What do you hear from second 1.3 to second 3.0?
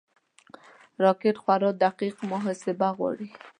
خورا دقیق محاسبه